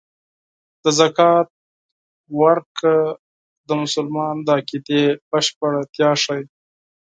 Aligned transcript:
د 0.83 0.85
زکات 0.99 1.47
ورکړه 2.41 2.99
د 3.67 3.69
مسلمان 3.81 4.35
د 4.43 4.47
عقیدې 4.59 5.03
بشپړتیا 5.31 6.09
ښيي. 6.23 6.43